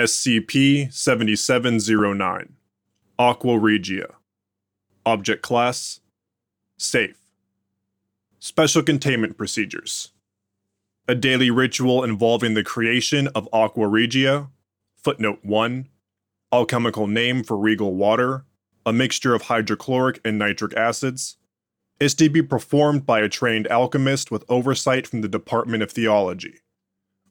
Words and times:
SCP 0.00 0.90
7709 0.90 2.54
Aqua 3.18 3.58
Regia. 3.58 4.06
Object 5.04 5.42
Class 5.42 6.00
Safe. 6.78 7.18
Special 8.38 8.82
Containment 8.82 9.36
Procedures. 9.36 10.12
A 11.06 11.14
daily 11.14 11.50
ritual 11.50 12.02
involving 12.02 12.54
the 12.54 12.64
creation 12.64 13.28
of 13.34 13.46
Aqua 13.52 13.86
Regia. 13.88 14.48
Footnote 14.96 15.40
1 15.42 15.88
Alchemical 16.50 17.06
name 17.06 17.44
for 17.44 17.58
regal 17.58 17.94
water, 17.94 18.46
a 18.86 18.94
mixture 18.94 19.34
of 19.34 19.42
hydrochloric 19.42 20.18
and 20.24 20.38
nitric 20.38 20.74
acids, 20.78 21.36
is 22.00 22.14
to 22.14 22.30
be 22.30 22.40
performed 22.40 23.04
by 23.04 23.20
a 23.20 23.28
trained 23.28 23.68
alchemist 23.68 24.30
with 24.30 24.46
oversight 24.48 25.06
from 25.06 25.20
the 25.20 25.28
Department 25.28 25.82
of 25.82 25.90
Theology. 25.90 26.60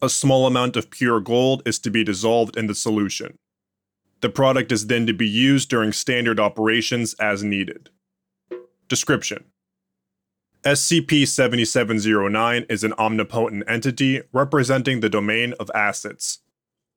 A 0.02 0.10
small 0.10 0.48
amount 0.48 0.78
of 0.78 0.90
pure 0.90 1.20
gold 1.20 1.62
is 1.66 1.78
to 1.80 1.92
be 1.92 2.06
dissolved 2.06 2.56
in 2.56 2.68
the 2.68 2.76
solution. 2.76 3.38
The 4.22 4.30
product 4.30 4.72
is 4.72 4.88
then 4.88 5.06
to 5.08 5.14
be 5.14 5.28
used 5.28 5.70
during 5.70 5.92
standard 5.92 6.40
operations 6.40 7.16
as 7.16 7.44
needed. 7.44 7.90
Description 8.88 9.46
SCP 10.64 11.28
7709 11.28 12.66
is 12.70 12.84
an 12.84 12.94
omnipotent 12.94 13.64
entity 13.68 14.22
representing 14.32 15.00
the 15.00 15.10
domain 15.10 15.54
of 15.60 15.72
acids. 15.76 16.40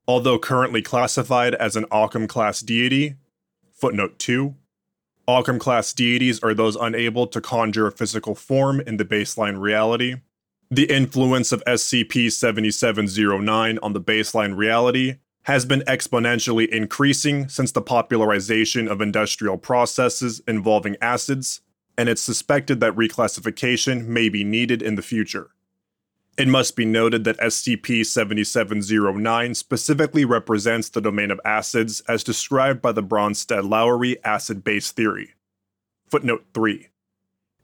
Although 0.07 0.39
currently 0.39 0.83
classified 0.83 1.55
as 1.57 1.77
an 1.77 1.87
Occam 1.93 2.27
class 2.27 2.61
deity, 2.61 3.17
footnote 3.73 4.19
2, 4.19 4.55
Occam 5.29 5.59
class 5.61 5.93
deities 5.93 6.41
are 6.43 6.55
those 6.55 6.77
unable 6.77 7.29
to 7.29 7.41
conjure 7.41 7.87
a 7.87 7.93
physical 7.93 8.35
form 8.35 8.81
in 8.81 8.97
the 8.97 9.05
baseline 9.05 9.61
reality. 9.61 10.17
The 10.73 10.91
influence 10.91 11.53
of 11.53 11.63
SCP 11.67 12.33
7709 12.33 13.79
on 13.83 13.93
the 13.93 14.01
baseline 14.01 14.57
reality 14.57 15.17
has 15.43 15.67
been 15.67 15.83
exponentially 15.83 16.67
increasing 16.67 17.47
since 17.51 17.73
the 17.73 17.83
popularization 17.83 18.89
of 18.89 19.03
industrial 19.03 19.59
processes 19.59 20.41
involving 20.49 20.97
acids, 21.03 21.61
and 21.99 22.09
it's 22.09 22.23
suspected 22.23 22.81
that 22.81 22.97
reclassification 22.97 24.07
may 24.07 24.31
be 24.31 24.45
needed 24.45 24.81
in 24.81 24.95
the 24.95 25.03
future. 25.03 25.51
It 26.39 26.49
must 26.49 26.75
be 26.75 26.87
noted 26.87 27.25
that 27.25 27.39
SCP 27.41 28.07
7709 28.07 29.55
specifically 29.55 30.25
represents 30.25 30.89
the 30.89 31.03
domain 31.03 31.31
of 31.31 31.41
acids 31.45 32.01
as 32.09 32.25
described 32.25 32.81
by 32.81 32.93
the 32.93 33.03
Bronsted 33.03 33.67
Lowry 33.67 34.17
acid 34.25 34.65
base 34.65 34.91
theory. 34.91 35.35
Footnote 36.09 36.47
3 36.55 36.89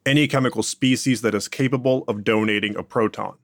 Any 0.09 0.27
chemical 0.27 0.63
species 0.63 1.21
that 1.21 1.35
is 1.35 1.49
capable 1.49 2.05
of 2.09 2.25
donating 2.25 2.75
a 2.77 2.83
proton, 2.83 3.37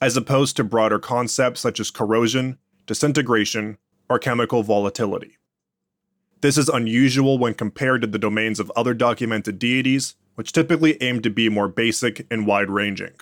as 0.00 0.16
opposed 0.16 0.56
to 0.56 0.64
broader 0.64 0.98
concepts 0.98 1.60
such 1.60 1.78
as 1.78 1.92
corrosion, 1.92 2.58
disintegration, 2.86 3.78
or 4.10 4.18
chemical 4.18 4.64
volatility. 4.64 5.38
This 6.40 6.58
is 6.58 6.68
unusual 6.68 7.38
when 7.38 7.54
compared 7.54 8.00
to 8.00 8.08
the 8.08 8.18
domains 8.18 8.58
of 8.58 8.72
other 8.74 8.94
documented 8.94 9.60
deities, 9.60 10.16
which 10.34 10.50
typically 10.50 11.00
aim 11.00 11.22
to 11.22 11.30
be 11.30 11.48
more 11.48 11.68
basic 11.68 12.26
and 12.32 12.48
wide 12.48 12.68
ranging. 12.68 13.12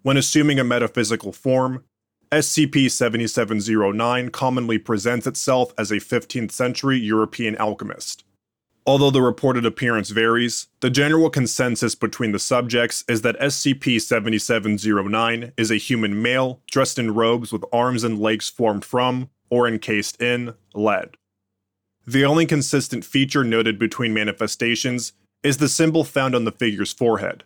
When 0.00 0.16
assuming 0.16 0.58
a 0.58 0.64
metaphysical 0.64 1.32
form, 1.32 1.84
SCP 2.30 2.90
7709 2.90 4.30
commonly 4.30 4.78
presents 4.78 5.26
itself 5.26 5.74
as 5.76 5.90
a 5.90 5.96
15th 5.96 6.50
century 6.50 6.98
European 6.98 7.58
alchemist. 7.58 8.24
Although 8.84 9.10
the 9.10 9.22
reported 9.22 9.64
appearance 9.64 10.10
varies, 10.10 10.66
the 10.80 10.90
general 10.90 11.30
consensus 11.30 11.94
between 11.94 12.32
the 12.32 12.38
subjects 12.38 13.04
is 13.08 13.22
that 13.22 13.38
SCP 13.38 14.00
7709 14.00 15.52
is 15.56 15.70
a 15.70 15.76
human 15.76 16.20
male 16.20 16.60
dressed 16.70 16.98
in 16.98 17.14
robes 17.14 17.52
with 17.52 17.64
arms 17.72 18.02
and 18.02 18.18
legs 18.18 18.48
formed 18.48 18.84
from, 18.84 19.30
or 19.50 19.68
encased 19.68 20.20
in, 20.20 20.54
lead. 20.74 21.16
The 22.06 22.24
only 22.24 22.46
consistent 22.46 23.04
feature 23.04 23.44
noted 23.44 23.78
between 23.78 24.12
manifestations 24.12 25.12
is 25.44 25.58
the 25.58 25.68
symbol 25.68 26.02
found 26.02 26.34
on 26.34 26.44
the 26.44 26.50
figure's 26.50 26.92
forehead, 26.92 27.44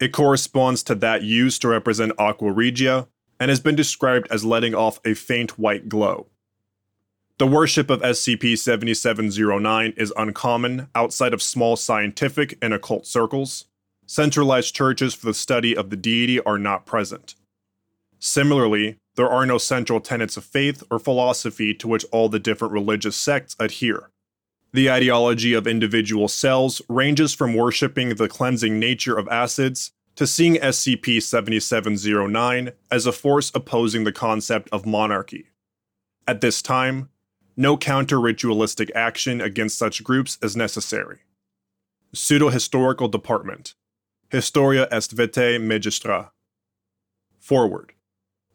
it 0.00 0.12
corresponds 0.12 0.82
to 0.84 0.94
that 0.96 1.22
used 1.22 1.60
to 1.60 1.68
represent 1.68 2.12
Aqua 2.18 2.50
Regia 2.50 3.06
and 3.38 3.50
has 3.50 3.60
been 3.60 3.76
described 3.76 4.26
as 4.30 4.44
letting 4.44 4.74
off 4.74 4.98
a 5.04 5.12
faint 5.12 5.58
white 5.58 5.88
glow. 5.90 6.28
The 7.40 7.46
worship 7.46 7.88
of 7.88 8.02
SCP 8.02 8.58
7709 8.58 9.94
is 9.96 10.12
uncommon 10.14 10.88
outside 10.94 11.32
of 11.32 11.40
small 11.40 11.74
scientific 11.74 12.58
and 12.60 12.74
occult 12.74 13.06
circles. 13.06 13.64
Centralized 14.04 14.74
churches 14.74 15.14
for 15.14 15.24
the 15.24 15.32
study 15.32 15.74
of 15.74 15.88
the 15.88 15.96
deity 15.96 16.38
are 16.38 16.58
not 16.58 16.84
present. 16.84 17.36
Similarly, 18.18 18.98
there 19.14 19.30
are 19.30 19.46
no 19.46 19.56
central 19.56 20.00
tenets 20.02 20.36
of 20.36 20.44
faith 20.44 20.82
or 20.90 20.98
philosophy 20.98 21.72
to 21.72 21.88
which 21.88 22.04
all 22.12 22.28
the 22.28 22.38
different 22.38 22.74
religious 22.74 23.16
sects 23.16 23.56
adhere. 23.58 24.10
The 24.74 24.90
ideology 24.90 25.54
of 25.54 25.66
individual 25.66 26.28
cells 26.28 26.82
ranges 26.90 27.32
from 27.32 27.54
worshipping 27.54 28.16
the 28.16 28.28
cleansing 28.28 28.78
nature 28.78 29.16
of 29.16 29.26
acids 29.28 29.92
to 30.16 30.26
seeing 30.26 30.56
SCP 30.56 31.22
7709 31.22 32.72
as 32.90 33.06
a 33.06 33.12
force 33.12 33.50
opposing 33.54 34.04
the 34.04 34.12
concept 34.12 34.68
of 34.70 34.84
monarchy. 34.84 35.46
At 36.28 36.42
this 36.42 36.60
time, 36.60 37.08
no 37.60 37.76
counter 37.76 38.18
ritualistic 38.18 38.90
action 38.94 39.40
against 39.40 39.76
such 39.76 40.02
groups 40.02 40.38
is 40.42 40.56
necessary. 40.56 41.18
Pseudo 42.14 42.48
Historical 42.48 43.06
Department 43.06 43.74
Historia 44.30 44.88
est 44.90 45.12
vitae 45.12 45.58
magistra. 45.58 46.30
Forward 47.38 47.92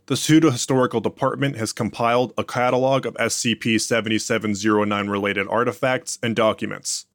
the 0.08 0.18
Pseudo 0.18 0.52
Historical 0.52 1.02
Department 1.02 1.56
has 1.56 1.74
compiled 1.74 2.32
a 2.38 2.44
catalog 2.44 3.06
of 3.06 3.16
SCP 3.16 3.82
7709 3.82 5.08
related 5.08 5.48
artifacts 5.48 6.20
and 6.22 6.36
documents. 6.36 7.06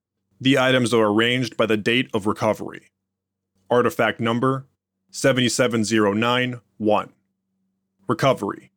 The 0.40 0.58
items 0.58 0.92
are 0.92 1.06
arranged 1.06 1.56
by 1.56 1.66
the 1.66 1.76
date 1.76 2.10
of 2.12 2.26
recovery. 2.26 2.90
Artifact 3.68 4.20
number 4.20 4.66
7709 5.10 6.60
1. 6.78 7.12
Recovery 8.08 8.69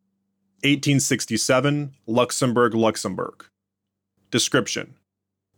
1867, 0.64 1.94
Luxembourg, 2.08 2.74
Luxembourg. 2.74 3.46
Description 4.32 4.96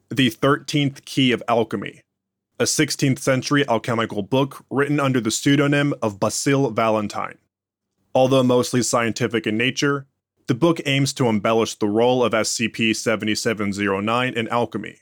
The 0.09 0.31
13th 0.31 1.05
Key 1.05 1.31
of 1.31 1.43
Alchemy, 1.47 2.01
a 2.59 2.63
16th 2.63 3.19
century 3.19 3.67
alchemical 3.69 4.23
book 4.23 4.65
written 4.71 4.99
under 4.99 5.21
the 5.21 5.29
pseudonym 5.29 5.93
of 6.01 6.19
Basil 6.19 6.71
Valentine. 6.71 7.37
Although 8.15 8.41
mostly 8.41 8.81
scientific 8.81 9.45
in 9.45 9.57
nature, 9.57 10.07
the 10.47 10.55
book 10.55 10.81
aims 10.87 11.13
to 11.13 11.27
embellish 11.27 11.75
the 11.75 11.87
role 11.87 12.23
of 12.23 12.33
SCP 12.33 12.95
7709 12.95 14.33
in 14.33 14.47
alchemy. 14.47 15.01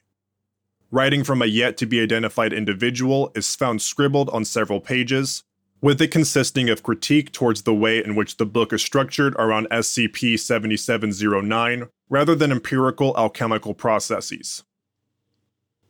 Writing 0.91 1.23
from 1.23 1.41
a 1.41 1.45
yet 1.45 1.77
to 1.77 1.85
be 1.85 2.01
identified 2.01 2.51
individual 2.51 3.31
is 3.35 3.55
found 3.55 3.81
scribbled 3.81 4.29
on 4.31 4.43
several 4.43 4.81
pages, 4.81 5.43
with 5.83 6.01
it 6.01 6.11
consisting 6.11 6.69
of 6.69 6.81
critique 6.81 7.33
towards 7.33 7.63
the 7.63 7.73
way 7.73 8.01
in 8.01 8.15
which 8.15 8.37
the 8.37 8.45
book 8.45 8.71
is 8.71 8.81
structured 8.81 9.35
around 9.35 9.67
SCP 9.69 10.39
7709 10.39 11.89
rather 12.09 12.35
than 12.35 12.53
empirical 12.53 13.13
alchemical 13.17 13.73
processes. 13.73 14.63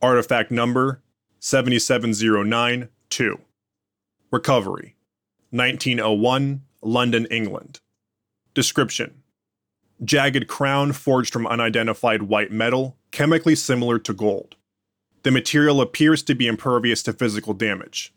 Artifact 0.02 0.50
number 0.50 1.03
7709 1.40 2.90
2. 3.09 3.40
Recovery 4.32 4.96
1901 5.52 6.64
London, 6.82 7.28
England. 7.28 7.80
Description 8.56 9.22
Jagged 10.03 10.48
crown 10.48 10.92
forged 10.92 11.32
from 11.32 11.46
unidentified 11.46 12.24
white 12.24 12.52
metal, 12.52 12.98
chemically 13.12 13.53
similar 13.56 14.00
to 14.00 14.12
gold. 14.12 14.56
The 15.22 15.30
material 15.30 15.82
appears 15.82 16.24
to 16.24 16.34
be 16.34 16.48
impervious 16.48 17.03
to 17.03 17.14
physical 17.14 17.53
damage. 17.53 18.12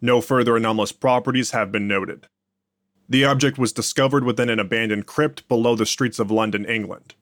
No 0.00 0.20
further 0.20 0.56
anomalous 0.56 0.92
properties 0.92 1.50
have 1.50 1.72
been 1.72 1.88
noted. 1.88 2.26
The 3.08 3.24
object 3.24 3.58
was 3.58 3.72
discovered 3.72 4.24
within 4.24 4.50
an 4.50 4.58
abandoned 4.58 5.06
crypt 5.06 5.48
below 5.48 5.74
the 5.74 5.86
streets 5.86 6.18
of 6.18 6.30
London, 6.30 6.64
England. 6.64 7.14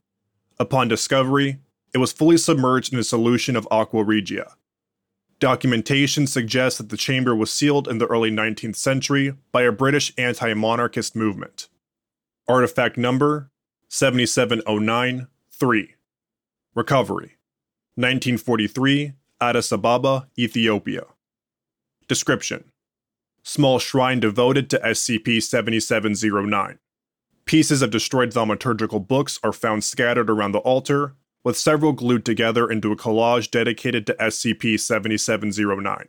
Upon 0.58 0.88
discovery, 0.88 1.58
it 1.94 1.98
was 1.98 2.12
fully 2.12 2.36
submerged 2.36 2.92
in 2.92 2.98
a 2.98 3.04
solution 3.04 3.56
of 3.56 3.68
aqua 3.70 4.02
regia, 4.02 4.56
Documentation 5.38 6.26
suggests 6.26 6.78
that 6.78 6.88
the 6.88 6.96
chamber 6.96 7.36
was 7.36 7.52
sealed 7.52 7.88
in 7.88 7.98
the 7.98 8.06
early 8.06 8.30
19th 8.30 8.76
century 8.76 9.34
by 9.52 9.62
a 9.62 9.72
British 9.72 10.12
anti 10.16 10.54
monarchist 10.54 11.14
movement. 11.14 11.68
Artifact 12.48 12.96
number 12.96 13.50
7709 13.88 15.26
3. 15.50 15.94
Recovery 16.74 17.36
1943, 17.96 19.12
Addis 19.40 19.72
Ababa, 19.72 20.28
Ethiopia. 20.38 21.04
Description 22.08 22.70
Small 23.42 23.78
shrine 23.78 24.20
devoted 24.20 24.70
to 24.70 24.78
SCP 24.78 25.42
7709. 25.42 26.78
Pieces 27.46 27.82
of 27.82 27.90
destroyed 27.90 28.30
thaumaturgical 28.30 29.06
books 29.06 29.40
are 29.42 29.52
found 29.52 29.82
scattered 29.84 30.30
around 30.30 30.52
the 30.52 30.58
altar, 30.58 31.14
with 31.42 31.56
several 31.56 31.92
glued 31.92 32.24
together 32.24 32.70
into 32.70 32.92
a 32.92 32.96
collage 32.96 33.50
dedicated 33.50 34.06
to 34.06 34.14
SCP 34.14 34.78
7709. 34.78 36.08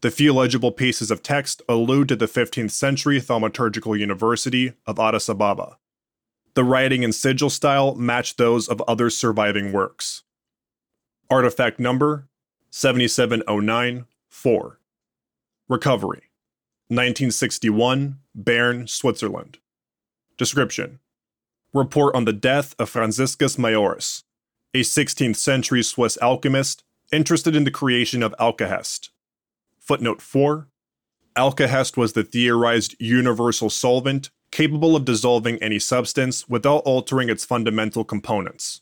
The 0.00 0.10
few 0.10 0.32
legible 0.32 0.72
pieces 0.72 1.10
of 1.10 1.22
text 1.22 1.60
allude 1.68 2.08
to 2.08 2.16
the 2.16 2.26
15th 2.26 2.70
century 2.70 3.20
Thaumaturgical 3.20 3.98
University 3.98 4.72
of 4.86 4.98
Addis 4.98 5.28
Ababa. 5.28 5.76
The 6.54 6.64
writing 6.64 7.04
and 7.04 7.14
sigil 7.14 7.50
style 7.50 7.94
match 7.94 8.36
those 8.36 8.66
of 8.66 8.82
other 8.88 9.08
surviving 9.08 9.72
works. 9.72 10.24
Artifact 11.30 11.78
number 11.78 12.28
7709 12.70 14.06
4. 14.30 14.79
Recovery 15.70 16.32
1961, 16.88 18.18
Bern, 18.34 18.88
Switzerland. 18.88 19.58
Description 20.36 20.98
Report 21.72 22.12
on 22.12 22.24
the 22.24 22.32
death 22.32 22.74
of 22.76 22.88
Franciscus 22.88 23.54
Majoris, 23.54 24.24
a 24.74 24.80
16th 24.80 25.36
century 25.36 25.84
Swiss 25.84 26.18
alchemist 26.20 26.82
interested 27.12 27.54
in 27.54 27.62
the 27.62 27.70
creation 27.70 28.20
of 28.20 28.34
alkahest. 28.40 29.10
Footnote 29.78 30.20
4 30.20 30.66
Alkahest 31.36 31.96
was 31.96 32.14
the 32.14 32.24
theorized 32.24 32.96
universal 32.98 33.70
solvent 33.70 34.30
capable 34.50 34.96
of 34.96 35.04
dissolving 35.04 35.56
any 35.62 35.78
substance 35.78 36.48
without 36.48 36.78
altering 36.78 37.28
its 37.28 37.44
fundamental 37.44 38.02
components. 38.02 38.80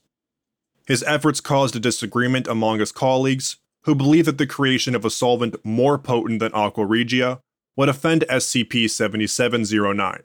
His 0.86 1.02
efforts 1.02 1.42
caused 1.42 1.76
a 1.76 1.80
disagreement 1.80 2.48
among 2.48 2.78
his 2.78 2.92
colleagues, 2.92 3.58
who 3.88 3.94
believed 3.94 4.28
that 4.28 4.36
the 4.36 4.46
creation 4.46 4.94
of 4.94 5.06
a 5.06 5.08
solvent 5.08 5.56
more 5.64 5.96
potent 5.96 6.40
than 6.40 6.52
aqua 6.52 6.84
regia 6.84 7.40
would 7.74 7.88
offend 7.88 8.22
SCP 8.28 8.90
7709. 8.90 10.24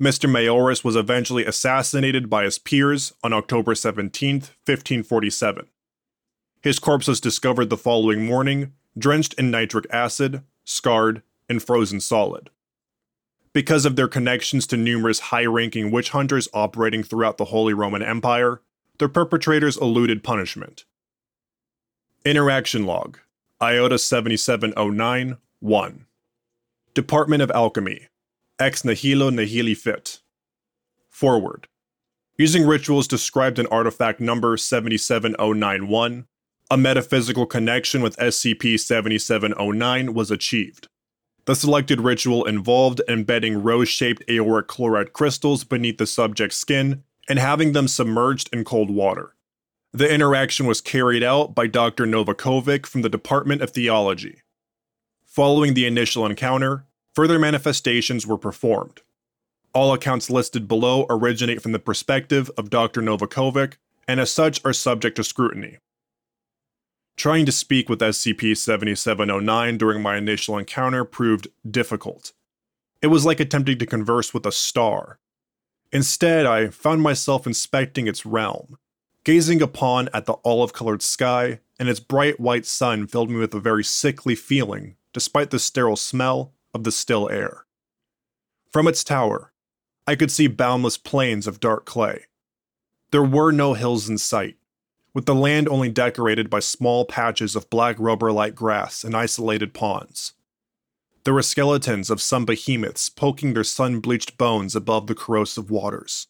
Mr. 0.00 0.30
Majoris 0.30 0.84
was 0.84 0.94
eventually 0.94 1.44
assassinated 1.44 2.30
by 2.30 2.44
his 2.44 2.60
peers 2.60 3.12
on 3.24 3.32
October 3.32 3.74
17, 3.74 4.34
1547. 4.34 5.66
His 6.62 6.78
corpse 6.78 7.08
was 7.08 7.20
discovered 7.20 7.68
the 7.68 7.76
following 7.76 8.24
morning, 8.24 8.74
drenched 8.96 9.34
in 9.34 9.50
nitric 9.50 9.86
acid, 9.92 10.44
scarred, 10.64 11.22
and 11.48 11.60
frozen 11.60 11.98
solid. 11.98 12.50
Because 13.54 13.84
of 13.84 13.96
their 13.96 14.06
connections 14.06 14.68
to 14.68 14.76
numerous 14.76 15.18
high 15.18 15.46
ranking 15.46 15.90
witch 15.90 16.10
hunters 16.10 16.48
operating 16.54 17.02
throughout 17.02 17.38
the 17.38 17.46
Holy 17.46 17.74
Roman 17.74 18.02
Empire, 18.02 18.62
their 19.00 19.08
perpetrators 19.08 19.76
eluded 19.76 20.22
punishment. 20.22 20.84
Interaction 22.26 22.86
Log 22.86 23.20
IOTA 23.62 24.00
7709 24.00 25.36
1. 25.60 26.06
Department 26.92 27.40
of 27.40 27.52
Alchemy 27.52 28.08
Ex 28.58 28.84
Nihilo 28.84 29.30
Nihil 29.30 29.76
Fit. 29.76 30.18
Forward. 31.08 31.68
Using 32.36 32.66
rituals 32.66 33.06
described 33.06 33.60
in 33.60 33.68
artifact 33.68 34.18
number 34.18 34.56
77091, 34.56 36.26
a 36.68 36.76
metaphysical 36.76 37.46
connection 37.46 38.02
with 38.02 38.16
SCP 38.16 38.80
7709 38.80 40.12
was 40.12 40.32
achieved. 40.32 40.88
The 41.44 41.54
selected 41.54 42.00
ritual 42.00 42.44
involved 42.44 43.00
embedding 43.08 43.62
rose 43.62 43.88
shaped 43.88 44.24
auric 44.28 44.66
chloride 44.66 45.12
crystals 45.12 45.62
beneath 45.62 45.98
the 45.98 46.08
subject's 46.08 46.58
skin 46.58 47.04
and 47.28 47.38
having 47.38 47.70
them 47.70 47.86
submerged 47.86 48.50
in 48.52 48.64
cold 48.64 48.90
water. 48.90 49.35
The 49.96 50.12
interaction 50.12 50.66
was 50.66 50.82
carried 50.82 51.22
out 51.22 51.54
by 51.54 51.68
Dr. 51.68 52.04
Novakovic 52.04 52.84
from 52.84 53.00
the 53.00 53.08
Department 53.08 53.62
of 53.62 53.70
Theology. 53.70 54.42
Following 55.24 55.72
the 55.72 55.86
initial 55.86 56.26
encounter, 56.26 56.84
further 57.14 57.38
manifestations 57.38 58.26
were 58.26 58.36
performed. 58.36 59.00
All 59.72 59.94
accounts 59.94 60.28
listed 60.28 60.68
below 60.68 61.06
originate 61.08 61.62
from 61.62 61.72
the 61.72 61.78
perspective 61.78 62.50
of 62.58 62.68
Dr. 62.68 63.00
Novakovic 63.00 63.78
and 64.06 64.20
as 64.20 64.30
such 64.30 64.62
are 64.66 64.74
subject 64.74 65.16
to 65.16 65.24
scrutiny. 65.24 65.78
Trying 67.16 67.46
to 67.46 67.50
speak 67.52 67.88
with 67.88 68.00
SCP 68.00 68.54
7709 68.54 69.78
during 69.78 70.02
my 70.02 70.18
initial 70.18 70.58
encounter 70.58 71.06
proved 71.06 71.48
difficult. 71.66 72.34
It 73.00 73.06
was 73.06 73.24
like 73.24 73.40
attempting 73.40 73.78
to 73.78 73.86
converse 73.86 74.34
with 74.34 74.44
a 74.44 74.52
star. 74.52 75.20
Instead, 75.90 76.44
I 76.44 76.68
found 76.68 77.00
myself 77.00 77.46
inspecting 77.46 78.06
its 78.06 78.26
realm. 78.26 78.76
Gazing 79.26 79.60
upon 79.60 80.08
at 80.14 80.26
the 80.26 80.36
olive 80.44 80.72
colored 80.72 81.02
sky 81.02 81.58
and 81.80 81.88
its 81.88 81.98
bright 81.98 82.38
white 82.38 82.64
sun 82.64 83.08
filled 83.08 83.28
me 83.28 83.38
with 83.38 83.52
a 83.54 83.58
very 83.58 83.82
sickly 83.82 84.36
feeling, 84.36 84.94
despite 85.12 85.50
the 85.50 85.58
sterile 85.58 85.96
smell 85.96 86.52
of 86.72 86.84
the 86.84 86.92
still 86.92 87.28
air. 87.28 87.66
From 88.70 88.86
its 88.86 89.02
tower, 89.02 89.52
I 90.06 90.14
could 90.14 90.30
see 90.30 90.46
boundless 90.46 90.96
plains 90.96 91.48
of 91.48 91.58
dark 91.58 91.86
clay. 91.86 92.26
There 93.10 93.24
were 93.24 93.50
no 93.50 93.74
hills 93.74 94.08
in 94.08 94.18
sight, 94.18 94.58
with 95.12 95.26
the 95.26 95.34
land 95.34 95.68
only 95.68 95.88
decorated 95.88 96.48
by 96.48 96.60
small 96.60 97.04
patches 97.04 97.56
of 97.56 97.68
black 97.68 97.96
rubber 97.98 98.30
like 98.30 98.54
grass 98.54 99.02
and 99.02 99.16
isolated 99.16 99.74
ponds. 99.74 100.34
There 101.24 101.34
were 101.34 101.42
skeletons 101.42 102.10
of 102.10 102.22
some 102.22 102.44
behemoths 102.44 103.08
poking 103.08 103.54
their 103.54 103.64
sun 103.64 103.98
bleached 103.98 104.38
bones 104.38 104.76
above 104.76 105.08
the 105.08 105.16
corrosive 105.16 105.68
waters. 105.68 106.28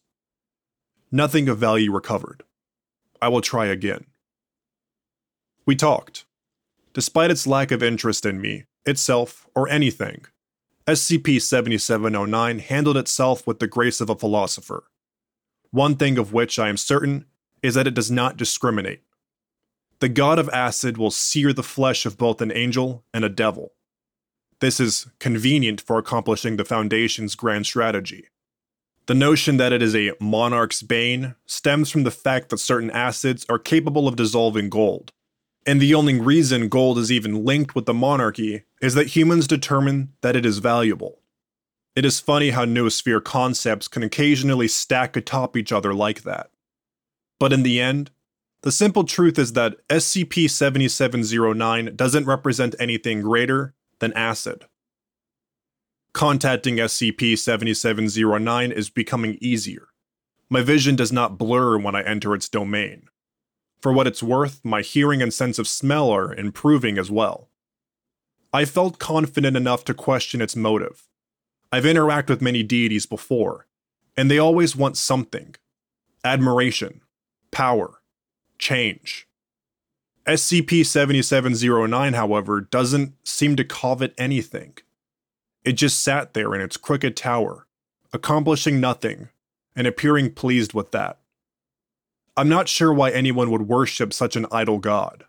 Nothing 1.11 1.47
of 1.47 1.59
value 1.59 1.91
recovered. 1.91 2.41
I 3.21 3.29
will 3.29 3.41
try 3.41 3.65
again. 3.67 4.05
We 5.65 5.75
talked. 5.75 6.25
Despite 6.93 7.31
its 7.31 7.45
lack 7.45 7.71
of 7.71 7.83
interest 7.83 8.25
in 8.25 8.41
me, 8.41 8.65
itself, 8.85 9.47
or 9.53 9.67
anything, 9.69 10.25
SCP 10.87 11.41
7709 11.41 12.59
handled 12.59 12.97
itself 12.97 13.45
with 13.45 13.59
the 13.59 13.67
grace 13.67 13.99
of 13.99 14.09
a 14.09 14.15
philosopher. 14.15 14.85
One 15.71 15.95
thing 15.95 16.17
of 16.17 16.31
which 16.31 16.57
I 16.57 16.69
am 16.69 16.77
certain 16.77 17.25
is 17.61 17.73
that 17.75 17.87
it 17.87 17.93
does 17.93 18.09
not 18.09 18.37
discriminate. 18.37 19.01
The 19.99 20.09
god 20.09 20.39
of 20.39 20.49
acid 20.49 20.97
will 20.97 21.11
sear 21.11 21.51
the 21.51 21.63
flesh 21.63 22.05
of 22.05 22.17
both 22.17 22.41
an 22.41 22.51
angel 22.51 23.03
and 23.13 23.25
a 23.25 23.29
devil. 23.29 23.73
This 24.59 24.79
is 24.79 25.07
convenient 25.19 25.81
for 25.81 25.97
accomplishing 25.97 26.57
the 26.57 26.65
Foundation's 26.65 27.35
grand 27.35 27.65
strategy. 27.65 28.27
The 29.07 29.15
notion 29.15 29.55
that 29.55 29.71
it 29.71 29.81
is 29.81 29.95
a 29.95 30.11
monarch's 30.19 30.81
bane 30.81 31.35
stems 31.45 31.89
from 31.89 32.03
the 32.03 32.11
fact 32.11 32.49
that 32.49 32.57
certain 32.57 32.91
acids 32.91 33.45
are 33.47 33.57
capable 33.57 34.05
of 34.05 34.17
dissolving 34.17 34.69
gold. 34.69 35.13
And 35.65 35.81
the 35.81 35.95
only 35.95 36.19
reason 36.19 36.67
gold 36.67 36.97
is 36.97 37.09
even 37.09 37.45
linked 37.45 37.73
with 37.73 37.85
the 37.85 37.93
monarchy 37.93 38.63
is 38.81 38.95
that 38.95 39.15
humans 39.15 39.47
determine 39.47 40.11
that 40.21 40.35
it 40.35 40.45
is 40.45 40.59
valuable. 40.59 41.19
It 41.95 42.03
is 42.03 42.19
funny 42.19 42.49
how 42.49 42.65
noosphere 42.65 43.23
concepts 43.23 43.87
can 43.87 44.03
occasionally 44.03 44.67
stack 44.67 45.15
atop 45.15 45.55
each 45.55 45.71
other 45.71 45.93
like 45.93 46.23
that. 46.23 46.51
But 47.39 47.53
in 47.53 47.63
the 47.63 47.79
end, 47.79 48.11
the 48.61 48.73
simple 48.73 49.05
truth 49.05 49.39
is 49.39 49.53
that 49.53 49.77
SCP 49.87 50.49
7709 50.49 51.95
doesn't 51.95 52.25
represent 52.25 52.75
anything 52.77 53.21
greater 53.21 53.73
than 53.99 54.11
acid. 54.13 54.65
Contacting 56.17 56.77
SCP 56.77 57.37
7709 57.37 58.71
is 58.71 58.89
becoming 58.89 59.37
easier. 59.39 59.89
My 60.49 60.63
vision 60.63 60.95
does 60.95 61.11
not 61.11 61.37
blur 61.37 61.77
when 61.77 61.93
I 61.93 62.01
enter 62.01 62.33
its 62.33 62.49
domain. 62.49 63.03
For 63.83 63.93
what 63.93 64.07
it's 64.07 64.23
worth, 64.23 64.59
my 64.65 64.81
hearing 64.81 65.21
and 65.21 65.31
sense 65.31 65.59
of 65.59 65.67
smell 65.67 66.09
are 66.09 66.33
improving 66.33 66.97
as 66.97 67.11
well. 67.11 67.49
I 68.51 68.65
felt 68.65 68.97
confident 68.97 69.55
enough 69.55 69.85
to 69.85 69.93
question 69.93 70.41
its 70.41 70.55
motive. 70.55 71.07
I've 71.71 71.83
interacted 71.83 72.29
with 72.29 72.41
many 72.41 72.63
deities 72.63 73.05
before, 73.05 73.67
and 74.17 74.31
they 74.31 74.39
always 74.39 74.75
want 74.75 74.97
something 74.97 75.53
admiration, 76.23 77.01
power, 77.51 78.01
change. 78.57 79.27
SCP 80.25 80.83
7709, 80.83 82.13
however, 82.13 82.61
doesn't 82.61 83.13
seem 83.23 83.55
to 83.55 83.63
covet 83.63 84.15
anything. 84.17 84.79
It 85.67 85.73
just 85.73 86.01
sat 86.01 86.33
there 86.33 86.55
in 86.55 86.61
its 86.61 86.77
crooked 86.77 87.17
tower, 87.17 87.67
accomplishing 88.13 88.79
nothing, 88.79 89.27
and 89.75 89.85
appearing 89.85 90.31
pleased 90.31 90.73
with 90.73 90.91
that. 90.91 91.19
I'm 92.37 92.47
not 92.47 92.69
sure 92.69 92.93
why 92.93 93.09
anyone 93.09 93.51
would 93.51 93.67
worship 93.67 94.13
such 94.13 94.37
an 94.37 94.45
idol 94.49 94.77
god. 94.77 95.25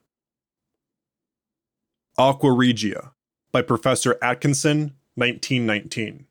Aqua 2.17 2.53
Regia 2.53 3.11
by 3.51 3.63
Professor 3.63 4.17
Atkinson, 4.23 4.95
1919. 5.17 6.27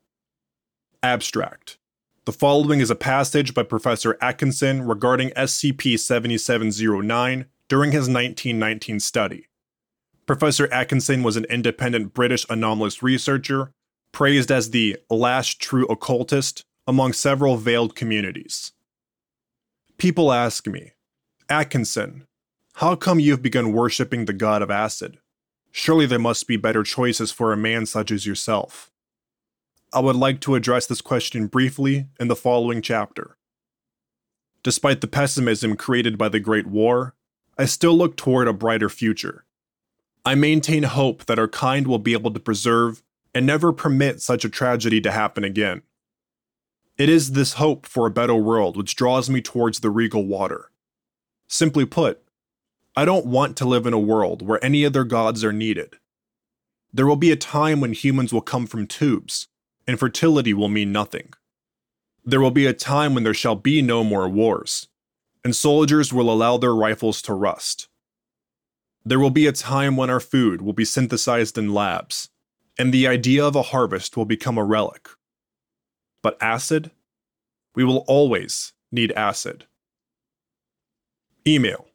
Abstract 1.03 1.77
the 2.23 2.31
following 2.31 2.79
is 2.79 2.89
a 2.89 2.95
passage 2.95 3.53
by 3.53 3.63
Professor 3.63 4.17
Atkinson 4.21 4.87
regarding 4.87 5.31
SCP 5.31 5.99
7709 5.99 7.45
during 7.67 7.91
his 7.91 8.07
1919 8.07 9.01
study. 9.01 9.47
Professor 10.25 10.71
Atkinson 10.71 11.23
was 11.23 11.35
an 11.35 11.45
independent 11.49 12.13
British 12.13 12.45
anomalous 12.49 13.03
researcher, 13.03 13.73
praised 14.17 14.49
as 14.49 14.71
the 14.71 14.97
last 15.11 15.61
true 15.61 15.85
occultist 15.91 16.65
among 16.87 17.13
several 17.13 17.55
veiled 17.55 17.95
communities. 17.95 18.71
People 19.99 20.33
ask 20.33 20.65
me, 20.65 20.93
Atkinson, 21.49 22.25
how 22.73 22.95
come 22.95 23.19
you 23.19 23.29
have 23.29 23.43
begun 23.43 23.73
worshipping 23.73 24.25
the 24.25 24.33
god 24.33 24.63
of 24.63 24.71
acid? 24.71 25.19
Surely 25.71 26.07
there 26.07 26.17
must 26.17 26.47
be 26.47 26.57
better 26.57 26.81
choices 26.81 27.31
for 27.31 27.53
a 27.53 27.57
man 27.57 27.85
such 27.85 28.09
as 28.09 28.25
yourself. 28.25 28.89
I 29.93 29.99
would 29.99 30.15
like 30.15 30.41
to 30.41 30.55
address 30.55 30.87
this 30.87 31.01
question 31.01 31.45
briefly 31.45 32.07
in 32.19 32.27
the 32.27 32.35
following 32.35 32.81
chapter. 32.81 33.37
Despite 34.63 35.01
the 35.01 35.07
pessimism 35.07 35.77
created 35.77 36.17
by 36.17 36.29
the 36.29 36.39
Great 36.39 36.65
War, 36.65 37.13
I 37.55 37.65
still 37.65 37.95
look 37.95 38.17
toward 38.17 38.47
a 38.47 38.53
brighter 38.53 38.89
future. 38.89 39.45
I 40.25 40.33
maintain 40.33 40.81
hope 40.81 41.25
that 41.25 41.37
our 41.37 41.47
kind 41.47 41.85
will 41.85 41.99
be 41.99 42.13
able 42.13 42.31
to 42.31 42.39
preserve 42.39 43.03
and 43.37 43.45
never 43.45 43.71
permit 43.71 44.19
such 44.19 44.43
a 44.43 44.49
tragedy 44.49 44.99
to 44.99 45.11
happen 45.11 45.43
again. 45.43 45.83
It 46.97 47.07
is 47.07 47.33
this 47.33 47.53
hope 47.53 47.85
for 47.85 48.07
a 48.07 48.11
better 48.11 48.33
world 48.33 48.75
which 48.75 48.95
draws 48.95 49.29
me 49.29 49.41
towards 49.41 49.79
the 49.79 49.91
regal 49.91 50.25
water. 50.25 50.71
Simply 51.47 51.85
put, 51.85 52.23
I 52.95 53.05
don't 53.05 53.27
want 53.27 53.55
to 53.57 53.65
live 53.65 53.85
in 53.85 53.93
a 53.93 53.99
world 53.99 54.41
where 54.41 54.65
any 54.65 54.83
other 54.83 55.03
gods 55.03 55.43
are 55.43 55.53
needed. 55.53 55.97
There 56.91 57.05
will 57.05 57.15
be 57.15 57.31
a 57.31 57.35
time 57.35 57.79
when 57.79 57.93
humans 57.93 58.33
will 58.33 58.41
come 58.41 58.65
from 58.65 58.87
tubes, 58.87 59.49
and 59.85 59.99
fertility 59.99 60.55
will 60.55 60.67
mean 60.67 60.91
nothing. 60.91 61.31
There 62.25 62.41
will 62.41 62.49
be 62.49 62.65
a 62.65 62.73
time 62.73 63.13
when 63.13 63.23
there 63.23 63.35
shall 63.35 63.53
be 63.53 63.83
no 63.83 64.03
more 64.03 64.27
wars, 64.27 64.87
and 65.43 65.55
soldiers 65.55 66.11
will 66.11 66.31
allow 66.31 66.57
their 66.57 66.73
rifles 66.73 67.21
to 67.21 67.35
rust. 67.35 67.87
There 69.05 69.19
will 69.19 69.29
be 69.29 69.45
a 69.45 69.51
time 69.51 69.95
when 69.95 70.09
our 70.09 70.19
food 70.19 70.63
will 70.63 70.73
be 70.73 70.85
synthesized 70.85 71.55
in 71.55 71.71
labs, 71.71 72.29
and 72.77 72.93
the 72.93 73.07
idea 73.07 73.43
of 73.43 73.55
a 73.55 73.61
harvest 73.63 74.15
will 74.15 74.25
become 74.25 74.57
a 74.57 74.63
relic. 74.63 75.09
But 76.21 76.37
acid? 76.41 76.91
We 77.75 77.83
will 77.83 78.03
always 78.07 78.73
need 78.91 79.11
acid. 79.13 79.65
Email 81.45 81.87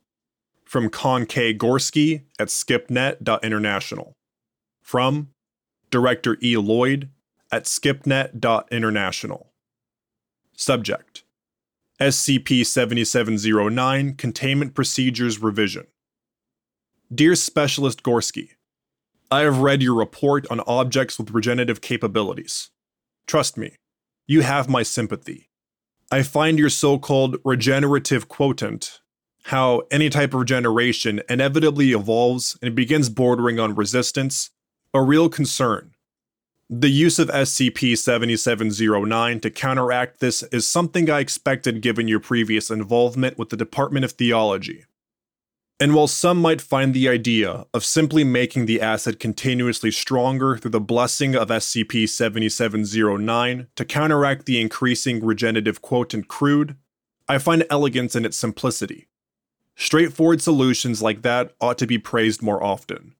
from 0.64 0.88
Con 0.88 1.26
K. 1.26 1.54
Gorski 1.54 2.22
at 2.38 2.48
skipnet.international. 2.48 4.14
From 4.80 5.28
Director 5.90 6.38
E. 6.42 6.56
Lloyd 6.56 7.10
at 7.50 7.64
skipnet.international. 7.64 9.52
Subject 10.56 11.24
SCP 12.00 12.64
7709 12.64 14.14
Containment 14.14 14.74
Procedures 14.74 15.40
Revision. 15.40 15.86
Dear 17.14 17.34
Specialist 17.34 18.02
Gorski, 18.02 18.50
I 19.32 19.44
have 19.44 19.60
read 19.60 19.80
your 19.80 19.94
report 19.94 20.46
on 20.50 20.60
objects 20.66 21.18
with 21.18 21.30
regenerative 21.30 21.80
capabilities. 21.80 22.68
Trust 23.26 23.56
me, 23.56 23.76
you 24.26 24.42
have 24.42 24.68
my 24.68 24.82
sympathy. 24.82 25.48
I 26.10 26.22
find 26.22 26.58
your 26.58 26.68
so 26.68 26.98
called 26.98 27.38
regenerative 27.42 28.28
quotient, 28.28 29.00
how 29.44 29.84
any 29.90 30.10
type 30.10 30.34
of 30.34 30.40
regeneration 30.40 31.22
inevitably 31.30 31.92
evolves 31.92 32.58
and 32.60 32.74
begins 32.74 33.08
bordering 33.08 33.58
on 33.58 33.74
resistance, 33.74 34.50
a 34.92 35.00
real 35.00 35.30
concern. 35.30 35.94
The 36.68 36.90
use 36.90 37.18
of 37.18 37.28
SCP 37.28 37.96
7709 37.96 39.40
to 39.40 39.50
counteract 39.50 40.20
this 40.20 40.42
is 40.52 40.66
something 40.66 41.08
I 41.08 41.20
expected 41.20 41.80
given 41.80 42.06
your 42.06 42.20
previous 42.20 42.70
involvement 42.70 43.38
with 43.38 43.48
the 43.48 43.56
Department 43.56 44.04
of 44.04 44.12
Theology. 44.12 44.84
And 45.82 45.96
while 45.96 46.06
some 46.06 46.40
might 46.40 46.60
find 46.60 46.94
the 46.94 47.08
idea 47.08 47.66
of 47.74 47.84
simply 47.84 48.22
making 48.22 48.66
the 48.66 48.80
acid 48.80 49.18
continuously 49.18 49.90
stronger 49.90 50.56
through 50.56 50.70
the 50.70 50.80
blessing 50.80 51.34
of 51.34 51.48
SCP 51.48 52.08
7709 52.08 53.66
to 53.74 53.84
counteract 53.84 54.46
the 54.46 54.60
increasing 54.60 55.24
regenerative 55.24 55.82
quotient 55.82 56.28
crude, 56.28 56.76
I 57.28 57.38
find 57.38 57.66
elegance 57.68 58.14
in 58.14 58.24
its 58.24 58.36
simplicity. 58.36 59.08
Straightforward 59.74 60.40
solutions 60.40 61.02
like 61.02 61.22
that 61.22 61.52
ought 61.60 61.78
to 61.78 61.88
be 61.88 61.98
praised 61.98 62.42
more 62.42 62.62
often. 62.62 63.16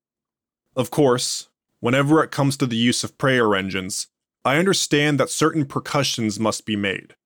Of 0.77 0.93
course, 0.93 1.49
whenever 1.81 2.23
it 2.23 2.31
comes 2.31 2.57
to 2.59 2.67
the 2.67 2.77
use 2.77 3.03
of 3.03 3.19
prayer 3.19 3.57
engines, 3.57 4.07
I 4.45 4.59
understand 4.59 5.19
that 5.19 5.31
certain 5.31 5.67
precautions 5.67 6.39
must 6.39 6.65
be 6.65 6.77
made. 6.77 7.17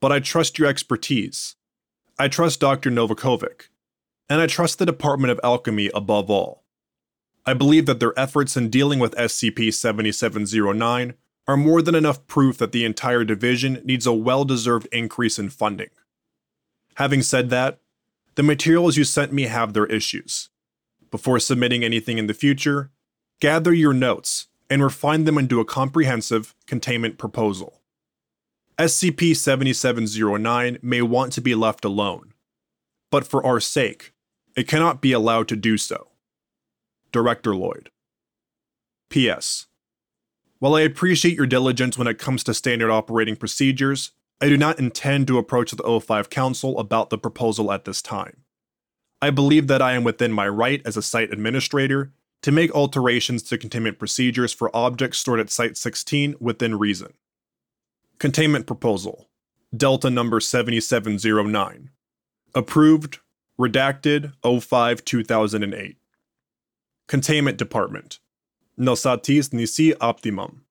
But 0.00 0.12
I 0.12 0.20
trust 0.20 0.56
your 0.56 0.68
expertise. 0.68 1.56
I 2.16 2.28
trust 2.28 2.60
Dr. 2.60 2.92
Novakovic 2.92 3.62
and 4.32 4.40
I 4.40 4.46
trust 4.46 4.78
the 4.78 4.86
Department 4.86 5.30
of 5.30 5.38
Alchemy 5.44 5.90
above 5.94 6.30
all. 6.30 6.64
I 7.44 7.52
believe 7.52 7.84
that 7.84 8.00
their 8.00 8.18
efforts 8.18 8.56
in 8.56 8.70
dealing 8.70 8.98
with 8.98 9.14
SCP 9.14 9.74
7709 9.74 11.12
are 11.46 11.56
more 11.58 11.82
than 11.82 11.94
enough 11.94 12.26
proof 12.26 12.56
that 12.56 12.72
the 12.72 12.86
entire 12.86 13.24
division 13.24 13.82
needs 13.84 14.06
a 14.06 14.12
well 14.14 14.46
deserved 14.46 14.88
increase 14.90 15.38
in 15.38 15.50
funding. 15.50 15.90
Having 16.94 17.24
said 17.24 17.50
that, 17.50 17.80
the 18.36 18.42
materials 18.42 18.96
you 18.96 19.04
sent 19.04 19.34
me 19.34 19.42
have 19.42 19.74
their 19.74 19.84
issues. 19.84 20.48
Before 21.10 21.38
submitting 21.38 21.84
anything 21.84 22.16
in 22.16 22.26
the 22.26 22.32
future, 22.32 22.90
gather 23.38 23.74
your 23.74 23.92
notes 23.92 24.46
and 24.70 24.82
refine 24.82 25.24
them 25.24 25.36
into 25.36 25.60
a 25.60 25.66
comprehensive 25.66 26.54
containment 26.66 27.18
proposal. 27.18 27.82
SCP 28.78 29.36
7709 29.36 30.78
may 30.80 31.02
want 31.02 31.34
to 31.34 31.42
be 31.42 31.54
left 31.54 31.84
alone, 31.84 32.32
but 33.10 33.26
for 33.26 33.44
our 33.44 33.60
sake, 33.60 34.14
it 34.56 34.68
cannot 34.68 35.00
be 35.00 35.12
allowed 35.12 35.48
to 35.48 35.56
do 35.56 35.76
so. 35.78 36.08
Director 37.10 37.54
Lloyd. 37.54 37.90
P.S. 39.10 39.66
While 40.58 40.74
I 40.74 40.82
appreciate 40.82 41.36
your 41.36 41.46
diligence 41.46 41.98
when 41.98 42.06
it 42.06 42.18
comes 42.18 42.44
to 42.44 42.54
standard 42.54 42.90
operating 42.90 43.36
procedures, 43.36 44.12
I 44.40 44.48
do 44.48 44.56
not 44.56 44.78
intend 44.78 45.26
to 45.26 45.38
approach 45.38 45.70
the 45.70 45.82
O5 45.82 46.30
Council 46.30 46.78
about 46.78 47.10
the 47.10 47.18
proposal 47.18 47.70
at 47.70 47.84
this 47.84 48.02
time. 48.02 48.38
I 49.20 49.30
believe 49.30 49.68
that 49.68 49.82
I 49.82 49.92
am 49.92 50.02
within 50.02 50.32
my 50.32 50.48
right 50.48 50.82
as 50.84 50.96
a 50.96 51.02
site 51.02 51.32
administrator 51.32 52.12
to 52.42 52.50
make 52.50 52.74
alterations 52.74 53.42
to 53.44 53.58
containment 53.58 53.98
procedures 53.98 54.52
for 54.52 54.74
objects 54.74 55.18
stored 55.18 55.40
at 55.40 55.50
Site 55.50 55.76
16 55.76 56.34
within 56.40 56.78
reason. 56.78 57.12
Containment 58.18 58.66
Proposal 58.66 59.28
Delta 59.76 60.10
Number 60.10 60.40
7709 60.40 61.90
Approved 62.54 63.20
Redacted 63.60 64.32
05 64.42 65.04
2008. 65.04 65.96
Containment 67.06 67.58
Department. 67.58 68.18
Nil 68.78 68.96
Satis 68.96 69.52
Nisi 69.52 69.94
Optimum. 69.96 70.64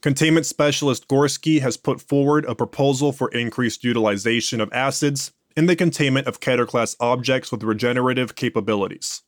Containment 0.00 0.44
Specialist 0.44 1.08
Gorski 1.08 1.60
has 1.60 1.76
put 1.76 2.00
forward 2.00 2.44
a 2.44 2.54
proposal 2.54 3.12
for 3.12 3.28
increased 3.30 3.84
utilization 3.84 4.60
of 4.60 4.72
acids 4.72 5.32
in 5.56 5.66
the 5.66 5.76
containment 5.76 6.26
of 6.26 6.40
Keter 6.40 6.66
class 6.66 6.96
objects 6.98 7.52
with 7.52 7.62
regenerative 7.62 8.34
capabilities. 8.34 9.22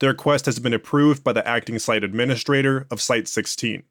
The 0.00 0.08
request 0.08 0.46
has 0.46 0.58
been 0.58 0.74
approved 0.74 1.24
by 1.24 1.32
the 1.32 1.46
acting 1.46 1.78
site 1.78 2.04
administrator 2.04 2.86
of 2.90 3.00
Site 3.00 3.28
16. 3.28 3.82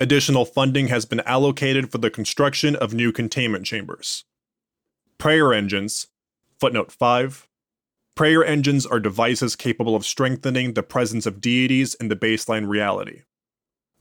Additional 0.00 0.44
funding 0.44 0.88
has 0.88 1.04
been 1.04 1.20
allocated 1.20 1.90
for 1.90 1.98
the 1.98 2.10
construction 2.10 2.76
of 2.76 2.94
new 2.94 3.12
containment 3.12 3.66
chambers. 3.66 4.24
Prayer 5.18 5.52
engines, 5.52 6.08
Footnote 6.60 6.92
5 6.92 7.48
Prayer 8.14 8.44
engines 8.44 8.86
are 8.86 9.00
devices 9.00 9.56
capable 9.56 9.96
of 9.96 10.06
strengthening 10.06 10.74
the 10.74 10.84
presence 10.84 11.26
of 11.26 11.40
deities 11.40 11.94
in 11.94 12.08
the 12.08 12.16
baseline 12.16 12.68
reality. 12.68 13.22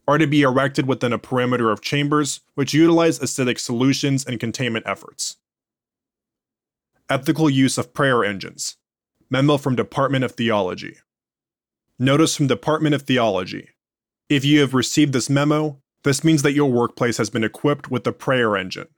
Are 0.07 0.19
to 0.19 0.27
be 0.27 0.43
erected 0.43 0.86
within 0.86 1.13
a 1.13 1.17
perimeter 1.17 1.72
of 1.72 1.81
chambers 1.81 2.41
which 2.53 2.74
utilize 2.74 3.17
acidic 3.19 3.57
solutions 3.57 4.24
and 4.24 4.39
containment 4.39 4.86
efforts. 4.88 5.38
Ethical 7.10 7.50
use 7.50 7.77
of 7.77 7.93
prayer 7.93 8.24
engines. 8.24 8.77
Memo 9.31 9.57
from 9.57 9.75
Department 9.75 10.24
of 10.24 10.33
Theology. 10.33 10.98
Notice 11.98 12.36
from 12.36 12.48
Department 12.48 12.93
of 12.93 13.03
Theology. 13.03 13.69
If 14.29 14.45
you 14.45 14.60
have 14.62 14.75
received 14.75 15.13
this 15.13 15.29
memo, 15.29 15.81
this 16.03 16.24
means 16.24 16.43
that 16.43 16.53
your 16.53 16.69
workplace 16.69 17.17
has 17.17 17.29
been 17.29 17.43
equipped 17.43 17.89
with 17.89 18.03
the 18.03 18.13
prayer 18.13 18.55
engine. 18.55 18.89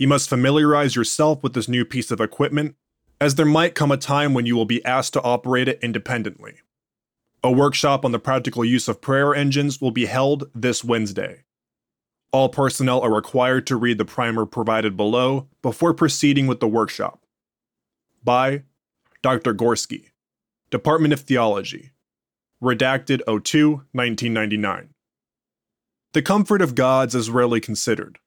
You 0.00 0.08
must 0.08 0.30
familiarize 0.30 0.96
yourself 0.96 1.42
with 1.42 1.52
this 1.52 1.68
new 1.68 1.84
piece 1.84 2.10
of 2.10 2.22
equipment, 2.22 2.74
as 3.20 3.34
there 3.34 3.44
might 3.44 3.74
come 3.74 3.92
a 3.92 3.98
time 3.98 4.32
when 4.32 4.46
you 4.46 4.56
will 4.56 4.64
be 4.64 4.82
asked 4.82 5.12
to 5.12 5.20
operate 5.20 5.68
it 5.68 5.78
independently. 5.82 6.54
A 7.44 7.52
workshop 7.52 8.02
on 8.02 8.10
the 8.10 8.18
practical 8.18 8.64
use 8.64 8.88
of 8.88 9.02
prayer 9.02 9.34
engines 9.34 9.78
will 9.78 9.90
be 9.90 10.06
held 10.06 10.48
this 10.54 10.82
Wednesday. 10.82 11.44
All 12.32 12.48
personnel 12.48 13.02
are 13.02 13.12
required 13.14 13.66
to 13.66 13.76
read 13.76 13.98
the 13.98 14.06
primer 14.06 14.46
provided 14.46 14.96
below 14.96 15.48
before 15.60 15.92
proceeding 15.92 16.46
with 16.46 16.60
the 16.60 16.68
workshop. 16.68 17.26
By 18.24 18.62
Dr. 19.20 19.52
Gorski, 19.52 20.12
Department 20.70 21.12
of 21.12 21.20
Theology. 21.20 21.90
Redacted 22.62 23.20
02 23.26 23.84
1999. 23.92 24.94
The 26.14 26.22
comfort 26.22 26.62
of 26.62 26.74
gods 26.74 27.14
is 27.14 27.28
rarely 27.28 27.60
considered. 27.60 28.18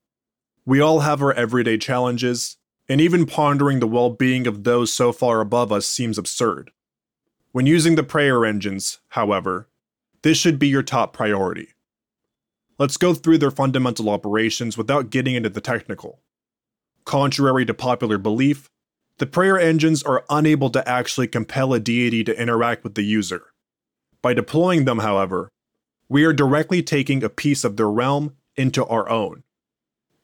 We 0.66 0.80
all 0.80 1.02
have 1.02 1.22
our 1.22 1.34
everyday 1.34 1.78
challenges, 1.78 2.58
and 2.88 3.02
even 3.02 3.26
pondering 3.26 3.80
the 3.80 3.88
well 3.88 4.10
being 4.10 4.48
of 4.48 4.64
those 4.64 4.94
so 4.94 5.12
far 5.12 5.42
above 5.42 5.72
us 5.72 5.86
seems 5.86 6.18
absurd. 6.18 6.72
When 7.52 7.66
using 7.66 7.96
the 7.96 8.04
prayer 8.04 8.46
engines, 8.46 9.00
however, 9.10 9.68
this 10.22 10.38
should 10.38 10.58
be 10.58 10.70
your 10.70 10.84
top 10.84 11.14
priority. 11.14 11.70
Let's 12.80 12.98
go 12.98 13.14
through 13.14 13.40
their 13.40 13.52
fundamental 13.52 14.10
operations 14.10 14.78
without 14.78 15.10
getting 15.10 15.36
into 15.36 15.50
the 15.50 15.62
technical. 15.62 16.22
Contrary 17.06 17.66
to 17.66 17.74
popular 17.74 18.18
belief, 18.18 18.70
the 19.18 19.26
prayer 19.26 19.60
engines 19.60 20.02
are 20.02 20.24
unable 20.30 20.70
to 20.72 20.88
actually 20.90 21.28
compel 21.28 21.74
a 21.74 21.80
deity 21.80 22.24
to 22.24 22.42
interact 22.42 22.84
with 22.84 22.96
the 22.96 23.04
user. 23.04 23.48
By 24.22 24.34
deploying 24.34 24.86
them, 24.86 25.00
however, 25.00 25.50
we 26.08 26.24
are 26.24 26.34
directly 26.34 26.82
taking 26.82 27.24
a 27.24 27.30
piece 27.30 27.64
of 27.64 27.76
their 27.76 27.90
realm 27.90 28.38
into 28.56 28.86
our 28.86 29.10
own. 29.10 29.44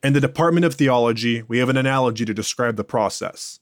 In 0.01 0.13
the 0.13 0.21
Department 0.21 0.65
of 0.65 0.75
Theology, 0.75 1.43
we 1.49 1.57
have 1.57 1.67
an 1.67 1.75
analogy 1.75 2.23
to 2.23 2.33
describe 2.33 2.77
the 2.77 2.85
process. 2.85 3.59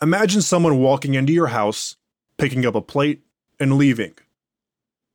Imagine 0.00 0.40
someone 0.40 0.78
walking 0.78 1.14
into 1.14 1.32
your 1.32 1.48
house, 1.48 1.96
picking 2.38 2.64
up 2.64 2.76
a 2.76 2.80
plate, 2.80 3.22
and 3.58 3.76
leaving. 3.76 4.14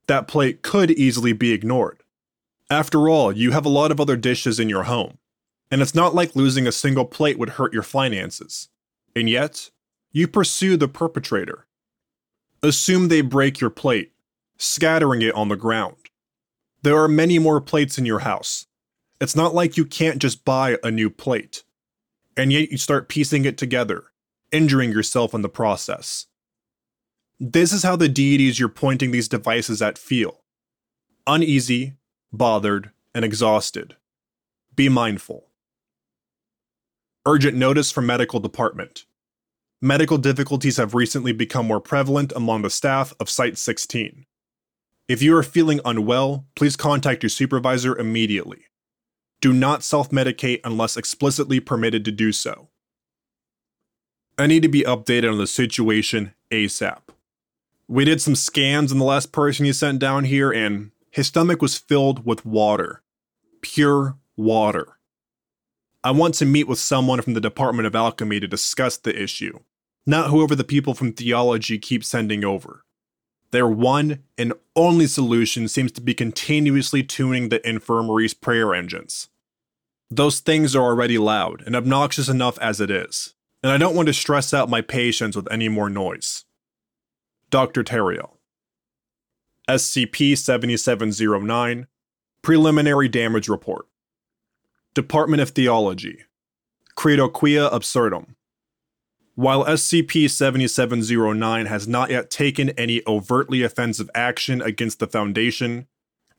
That 0.08 0.28
plate 0.28 0.62
could 0.64 0.92
easily 0.92 1.32
be 1.32 1.54
ignored. 1.54 2.04
After 2.70 3.08
all, 3.08 3.32
you 3.32 3.52
have 3.52 3.66
a 3.66 3.70
lot 3.70 3.90
of 3.90 4.02
other 4.02 4.18
dishes 4.18 4.60
in 4.60 4.68
your 4.68 4.84
home, 4.84 5.18
and 5.72 5.82
it's 5.82 5.96
not 5.96 6.14
like 6.14 6.36
losing 6.36 6.68
a 6.68 6.74
single 6.74 7.06
plate 7.06 7.40
would 7.40 7.52
hurt 7.52 7.74
your 7.74 7.84
finances. 7.84 8.68
And 9.16 9.30
yet, 9.30 9.70
you 10.12 10.28
pursue 10.28 10.76
the 10.76 10.90
perpetrator. 10.90 11.68
Assume 12.62 13.08
they 13.08 13.22
break 13.22 13.62
your 13.62 13.70
plate, 13.70 14.12
scattering 14.58 15.22
it 15.22 15.36
on 15.36 15.48
the 15.48 15.56
ground. 15.56 15.96
There 16.82 17.02
are 17.02 17.08
many 17.08 17.40
more 17.40 17.62
plates 17.62 17.98
in 17.98 18.06
your 18.06 18.20
house. 18.20 18.68
It's 19.20 19.36
not 19.36 19.56
like 19.56 19.78
you 19.78 19.86
can't 19.86 20.20
just 20.20 20.46
buy 20.46 20.78
a 20.84 20.92
new 20.92 21.10
plate. 21.10 21.64
And 22.36 22.54
yet 22.54 22.72
you 22.72 22.78
start 22.78 23.10
piecing 23.10 23.46
it 23.46 23.58
together, 23.58 24.06
injuring 24.52 24.92
yourself 24.92 25.34
in 25.34 25.42
the 25.42 25.50
process. 25.50 26.28
This 27.40 27.72
is 27.72 27.84
how 27.84 27.96
the 27.96 28.10
deities 28.10 28.60
you're 28.60 28.70
pointing 28.70 29.12
these 29.12 29.28
devices 29.28 29.82
at 29.82 29.98
feel 29.98 30.42
uneasy, 31.28 31.94
bothered, 32.32 32.92
and 33.14 33.26
exhausted. 33.26 33.98
Be 34.76 34.88
mindful. 34.88 35.50
Urgent 37.26 37.58
notice 37.58 37.92
from 37.92 38.06
medical 38.06 38.40
department. 38.40 39.06
Medical 39.82 40.18
difficulties 40.18 40.78
have 40.78 40.96
recently 40.96 41.34
become 41.34 41.68
more 41.68 41.82
prevalent 41.82 42.32
among 42.36 42.62
the 42.62 42.70
staff 42.70 43.14
of 43.20 43.30
Site 43.30 43.58
16. 43.58 44.26
If 45.10 45.22
you 45.22 45.36
are 45.36 45.44
feeling 45.44 45.82
unwell, 45.84 46.46
please 46.56 46.78
contact 46.78 47.24
your 47.24 47.30
supervisor 47.30 47.98
immediately. 47.98 48.66
Do 49.42 49.54
not 49.54 49.84
self 49.84 50.10
medicate 50.10 50.62
unless 50.64 50.98
explicitly 50.98 51.60
permitted 51.60 52.04
to 52.06 52.12
do 52.12 52.32
so. 52.32 52.70
I 54.38 54.48
need 54.48 54.64
to 54.64 54.70
be 54.70 54.82
updated 54.82 55.32
on 55.32 55.38
the 55.38 55.48
situation 55.48 56.34
ASAP. 56.52 57.02
We 57.88 58.06
did 58.06 58.22
some 58.22 58.36
scans 58.36 58.92
on 58.92 59.00
the 59.00 59.06
last 59.06 59.32
person 59.32 59.66
you 59.66 59.74
sent 59.74 60.00
down 60.00 60.26
here, 60.26 60.52
and 60.52 60.92
his 61.10 61.28
stomach 61.28 61.62
was 61.62 61.78
filled 61.78 62.26
with 62.26 62.46
water. 62.46 63.02
Pure 63.62 64.18
water. 64.36 64.98
I 66.04 66.12
want 66.12 66.36
to 66.36 66.46
meet 66.46 66.68
with 66.68 66.80
someone 66.80 67.22
from 67.22 67.34
the 67.34 67.42
Department 67.42 67.88
of 67.88 67.96
Alchemy 67.96 68.40
to 68.40 68.48
discuss 68.48 68.98
the 68.98 69.20
issue, 69.20 69.60
not 70.06 70.30
whoever 70.30 70.56
the 70.56 70.64
people 70.64 70.94
from 70.94 71.14
theology 71.14 71.80
keep 71.80 72.04
sending 72.04 72.46
over. 72.46 72.84
Their 73.52 73.68
one 73.68 74.24
and 74.38 74.54
only 74.76 75.08
solution 75.08 75.68
seems 75.68 75.92
to 75.94 76.02
be 76.02 76.14
continuously 76.14 77.04
tuning 77.04 77.50
the 77.50 77.68
infirmary's 77.68 78.34
prayer 78.34 78.74
engines. 78.74 79.30
Those 80.10 80.40
things 80.40 80.76
are 80.76 80.84
already 80.84 81.18
loud 81.18 81.64
and 81.66 81.76
obnoxious 81.76 82.30
enough 82.30 82.58
as 82.60 82.80
it 82.80 82.90
is, 82.90 83.34
and 83.62 83.72
I 83.72 83.78
don't 83.78 83.96
want 83.96 84.08
to 84.08 84.14
stress 84.14 84.54
out 84.54 84.70
my 84.70 84.82
patients 84.82 85.36
with 85.36 85.52
any 85.52 85.68
more 85.68 85.90
noise. 85.90 86.46
Dr. 87.50 87.84
Terrio. 87.84 88.32
SCP 89.68 90.38
7709 90.38 91.88
Preliminary 92.42 93.10
Damage 93.10 93.50
Report. 93.50 93.86
Department 94.94 95.42
of 95.42 95.50
Theology. 95.50 96.24
Credo 96.96 97.28
Quia 97.28 97.68
Absurdum. 97.68 98.37
While 99.38 99.66
SCP 99.66 100.32
7709 100.32 101.68
has 101.68 101.88
not 101.88 102.10
yet 102.10 102.32
taken 102.32 102.72
any 102.72 103.04
overtly 103.06 103.62
offensive 103.62 104.10
action 104.16 104.64
against 104.64 104.98
the 104.98 105.06
Foundation, 105.06 105.86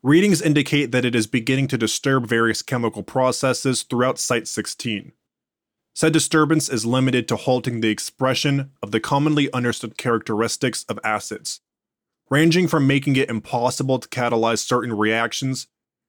readings 0.02 0.42
indicate 0.42 0.90
that 0.90 1.04
it 1.04 1.14
is 1.14 1.28
beginning 1.28 1.68
to 1.68 1.78
disturb 1.78 2.26
various 2.26 2.60
chemical 2.60 3.04
processes 3.04 3.84
throughout 3.84 4.18
Site 4.18 4.48
16. 4.48 5.12
Said 5.94 6.12
disturbance 6.12 6.68
is 6.68 6.84
limited 6.84 7.28
to 7.28 7.36
halting 7.36 7.82
the 7.82 7.88
expression 7.88 8.72
of 8.82 8.90
the 8.90 8.98
commonly 8.98 9.48
understood 9.52 9.96
characteristics 9.96 10.84
of 10.88 10.98
acids, 11.04 11.60
ranging 12.30 12.66
from 12.66 12.88
making 12.88 13.14
it 13.14 13.30
impossible 13.30 14.00
to 14.00 14.08
catalyze 14.08 14.58
certain 14.58 14.92
reactions 14.92 15.68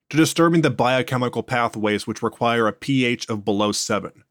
to 0.10 0.17
disturbing 0.17 0.63
the 0.63 0.72
biochemical 0.72 1.43
pathways 1.43 2.08
which 2.08 2.24
require 2.24 2.65
a 2.67 2.74
pH 2.74 3.29
of 3.29 3.46
below 3.46 3.72
7. 3.72 4.24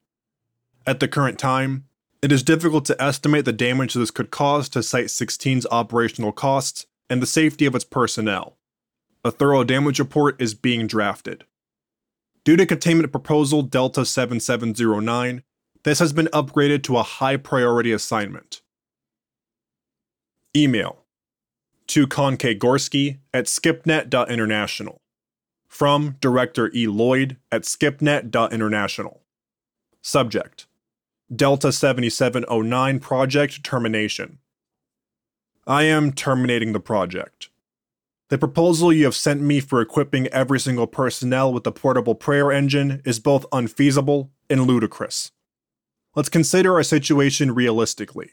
At 0.85 0.99
the 0.99 1.07
current 1.07 1.39
time, 1.39 1.85
it 2.21 2.33
is 2.33 2.43
difficult 2.43 2.85
to 2.87 3.01
estimate 3.03 3.45
the 3.45 3.53
damage 3.53 3.95
this 3.95 4.11
could 4.11 4.31
cause 4.31 4.69
to 4.71 4.83
Site 4.83 5.07
16's 5.07 5.67
operational 5.71 6.33
costs 6.33 6.87
and 7.09 7.23
the 7.23 7.27
safety 7.27 7.65
of 7.65 7.75
its 7.75 7.85
personnel. 7.85 8.57
A 9.25 9.31
thorough 9.31 9.65
damage 9.65 9.99
report 9.99 10.41
is 10.41 10.55
being 10.55 10.87
drafted. 10.87 11.45
Due 12.45 12.57
to 12.57 12.67
Containment 12.67 13.13
Proposal 13.13 13.63
Delta 13.63 14.05
7709, 14.05 15.43
this 15.85 15.99
has 15.99 16.13
been 16.13 16.27
upgraded 16.27 16.83
to 16.85 16.97
a 16.97 17.03
high 17.03 17.37
priority 17.37 17.93
assignment. 17.93 18.63
Email 20.57 21.05
to 21.89 22.07
Konke 22.07 22.59
Gorski 22.59 23.19
at 23.33 23.47
skipnet.international. 23.47 25.01
From 25.69 26.17
Director 26.21 26.71
E. 26.75 26.87
Lloyd 26.87 27.37
at 27.53 27.63
skipnet.international. 27.63 29.23
Subject 30.03 30.68
Delta 31.35 31.73
7709 31.73 33.01
project 33.01 33.63
termination. 33.63 34.39
I 35.67 35.83
am 35.83 36.11
terminating 36.13 36.73
the 36.73 36.81
project. 36.81 37.51
The 38.31 38.39
proposal 38.39 38.95
you 38.95 39.05
have 39.05 39.15
sent 39.15 39.43
me 39.43 39.61
for 39.61 39.83
equipping 39.83 40.29
every 40.29 40.59
single 40.59 40.87
personnel 40.87 41.53
with 41.53 41.65
the 41.65 41.73
portable 41.73 42.15
prayer 42.15 42.51
engine 42.51 43.03
is 43.05 43.21
both 43.21 43.45
unfeasible 43.53 44.31
and 44.49 44.67
ludicrous. 44.67 45.31
Let's 46.17 46.31
consider 46.31 46.77
our 46.77 46.83
situation 46.83 47.55
realistically. 47.55 48.31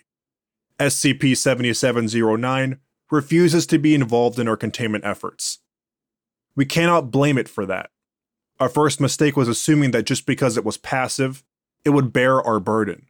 SCP 0.79 1.35
7709 1.35 2.79
refuses 3.11 3.67
to 3.67 3.77
be 3.77 3.93
involved 3.93 4.39
in 4.39 4.47
our 4.47 4.55
containment 4.55 5.03
efforts. 5.03 5.59
We 6.55 6.63
cannot 6.65 7.11
blame 7.11 7.37
it 7.37 7.49
for 7.49 7.65
that. 7.65 7.89
Our 8.57 8.69
first 8.69 9.01
mistake 9.01 9.35
was 9.35 9.49
assuming 9.49 9.91
that 9.91 10.05
just 10.05 10.25
because 10.25 10.55
it 10.55 10.63
was 10.63 10.77
passive, 10.77 11.43
it 11.85 11.91
would 11.91 12.11
bear 12.11 12.41
our 12.41 12.59
burden. 12.59 13.05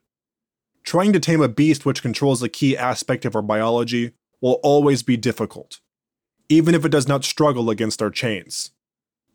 Trying 0.84 1.14
to 1.14 1.20
tame 1.20 1.42
a 1.42 1.48
beast 1.48 1.86
which 1.86 2.04
controls 2.04 2.44
a 2.44 2.50
key 2.50 2.78
aspect 2.78 3.26
of 3.26 3.36
our 3.36 3.42
biology 3.42 4.12
will 4.42 4.60
always 4.62 5.02
be 5.02 5.18
difficult, 5.18 5.80
even 6.50 6.76
if 6.76 6.86
it 6.86 6.92
does 6.92 7.08
not 7.08 7.26
struggle 7.26 7.72
against 7.72 8.02
our 8.02 8.12
chains. 8.12 8.72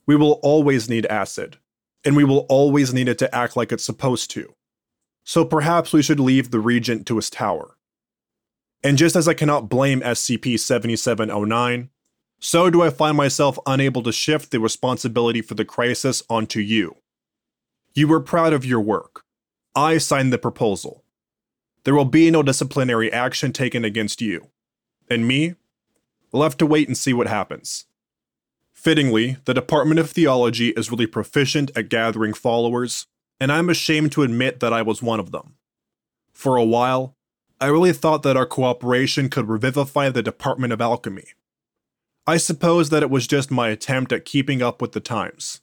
We 0.07 0.15
will 0.15 0.39
always 0.43 0.89
need 0.89 1.07
acid, 1.07 1.57
and 2.05 2.15
we 2.15 2.25
will 2.25 2.47
always 2.49 2.95
need 2.95 3.09
it 3.09 3.19
to 3.19 3.35
act 3.35 3.57
like 3.57 3.73
it's 3.73 3.85
supposed 3.85 4.31
to. 4.33 4.55
So 5.25 5.45
perhaps 5.45 5.93
we 5.93 6.03
should 6.03 6.21
leave 6.21 6.51
the 6.51 6.61
Regent 6.61 7.07
to 7.07 7.17
his 7.17 7.31
tower. 7.31 7.77
And 8.83 8.97
just 8.97 9.17
as 9.17 9.27
I 9.29 9.35
cannot 9.35 9.69
blame 9.69 10.01
SCP 10.01 10.59
7709, 10.59 11.91
so 12.39 12.71
do 12.71 12.83
I 12.83 12.91
find 12.91 13.17
myself 13.17 13.59
unable 13.67 14.03
to 14.03 14.13
shift 14.13 14.51
the 14.51 14.61
responsibility 14.61 15.43
for 15.43 15.55
the 15.55 15.65
crisis 15.65 16.23
onto 16.31 16.61
you. 16.61 16.97
You 17.93 18.09
were 18.09 18.21
proud 18.21 18.53
of 18.53 18.65
your 18.65 18.81
work, 18.81 19.25
I 19.75 19.99
signed 19.99 20.33
the 20.33 20.39
proposal. 20.39 21.05
There 21.85 21.95
will 21.95 22.05
be 22.05 22.31
no 22.31 22.43
disciplinary 22.43 23.13
action 23.13 23.53
taken 23.53 23.85
against 23.85 24.21
you. 24.21 24.49
And 25.09 25.27
me? 25.27 25.55
We'll 26.33 26.43
have 26.43 26.57
to 26.59 26.67
wait 26.67 26.89
and 26.89 26.97
see 26.97 27.13
what 27.13 27.27
happens. 27.27 27.87
Fittingly, 28.73 29.37
the 29.45 29.55
Department 29.55 30.01
of 30.01 30.11
Theology 30.11 30.71
is 30.71 30.91
really 30.91 31.07
proficient 31.07 31.71
at 31.77 31.89
gathering 31.89 32.33
followers, 32.33 33.07
and 33.39 33.53
I'm 33.53 33.69
ashamed 33.69 34.13
to 34.13 34.23
admit 34.23 34.61
that 34.61 34.73
I 34.73 34.83
was 34.83 35.03
one 35.03 35.21
of 35.21 35.33
them. 35.33 35.57
For 36.33 36.57
a 36.57 36.65
while, 36.65 37.15
I 37.61 37.67
really 37.67 37.93
thought 37.93 38.23
that 38.23 38.37
our 38.37 38.47
cooperation 38.47 39.29
could 39.29 39.49
revivify 39.49 40.09
the 40.09 40.23
Department 40.23 40.73
of 40.73 40.81
Alchemy. 40.81 41.27
I 42.27 42.39
suppose 42.39 42.91
that 42.91 43.03
it 43.03 43.11
was 43.11 43.27
just 43.27 43.51
my 43.51 43.69
attempt 43.69 44.13
at 44.13 44.25
keeping 44.25 44.63
up 44.63 44.81
with 44.81 44.93
the 44.93 45.01
times. 45.01 45.61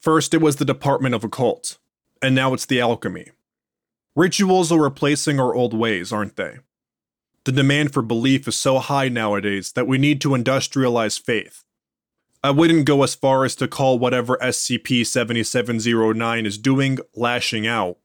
First, 0.00 0.34
it 0.34 0.42
was 0.42 0.56
the 0.56 0.64
Department 0.64 1.14
of 1.14 1.24
Occult, 1.24 1.78
and 2.22 2.34
now 2.34 2.54
it's 2.54 2.66
the 2.66 2.80
alchemy. 2.80 3.30
Rituals 4.14 4.72
are 4.72 4.82
replacing 4.82 5.38
our 5.38 5.54
old 5.54 5.74
ways, 5.74 6.12
aren't 6.12 6.36
they? 6.36 6.58
The 7.44 7.52
demand 7.52 7.92
for 7.92 8.02
belief 8.02 8.48
is 8.48 8.56
so 8.56 8.78
high 8.78 9.08
nowadays 9.08 9.72
that 9.72 9.86
we 9.86 9.96
need 9.96 10.20
to 10.22 10.30
industrialize 10.30 11.20
faith. 11.20 11.64
I 12.42 12.50
wouldn't 12.50 12.84
go 12.84 13.02
as 13.02 13.14
far 13.14 13.44
as 13.44 13.56
to 13.56 13.66
call 13.66 13.98
whatever 13.98 14.36
SCP 14.42 15.06
7709 15.06 16.46
is 16.46 16.58
doing 16.58 16.98
lashing 17.14 17.66
out, 17.66 17.98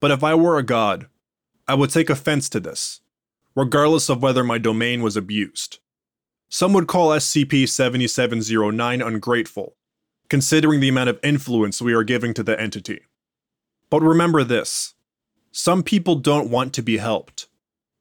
but 0.00 0.10
if 0.10 0.24
I 0.24 0.34
were 0.34 0.58
a 0.58 0.62
god, 0.62 1.06
I 1.66 1.74
would 1.74 1.90
take 1.90 2.08
offense 2.08 2.48
to 2.50 2.60
this, 2.60 3.00
regardless 3.54 4.08
of 4.08 4.22
whether 4.22 4.42
my 4.42 4.58
domain 4.58 5.02
was 5.02 5.16
abused. 5.16 5.78
Some 6.48 6.72
would 6.72 6.86
call 6.86 7.10
SCP 7.10 7.68
7709 7.68 9.02
ungrateful, 9.02 9.76
considering 10.30 10.80
the 10.80 10.88
amount 10.88 11.10
of 11.10 11.20
influence 11.22 11.82
we 11.82 11.92
are 11.92 12.04
giving 12.04 12.32
to 12.34 12.42
the 12.42 12.58
entity. 12.58 13.02
But 13.90 14.02
remember 14.02 14.44
this 14.44 14.94
some 15.50 15.82
people 15.82 16.14
don't 16.14 16.50
want 16.50 16.72
to 16.74 16.82
be 16.82 16.98
helped. 16.98 17.48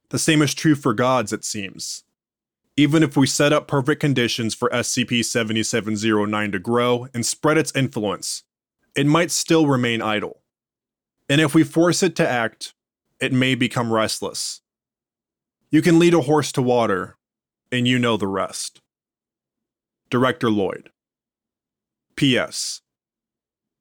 The 0.10 0.20
same 0.20 0.42
is 0.42 0.54
true 0.54 0.76
for 0.76 0.94
gods, 0.94 1.34
it 1.34 1.44
seems. 1.44 2.04
Even 2.76 3.02
if 3.02 3.18
we 3.18 3.26
set 3.26 3.52
up 3.52 3.68
perfect 3.68 4.00
conditions 4.00 4.54
for 4.54 4.70
SCP 4.70 5.26
7709 5.26 6.52
to 6.52 6.60
grow 6.60 7.08
and 7.14 7.26
spread 7.26 7.58
its 7.58 7.76
influence, 7.76 8.44
it 8.96 9.08
might 9.08 9.32
still 9.32 9.66
remain 9.68 10.02
idle. 10.02 10.42
And 11.28 11.42
if 11.42 11.56
we 11.56 11.64
force 11.64 12.04
it 12.04 12.16
to 12.18 12.28
act, 12.28 12.74
it 13.20 13.34
may 13.34 13.56
become 13.56 13.92
restless. 13.92 14.62
You 15.70 15.82
can 15.82 16.00
lead 16.00 16.14
a 16.14 16.22
horse 16.22 16.52
to 16.54 16.62
water, 16.62 17.18
and 17.72 17.88
you 17.88 18.00
know 18.00 18.16
the 18.16 18.28
rest. 18.28 18.82
Director 20.10 20.50
Lloyd. 20.50 20.92
P.S. 22.16 22.82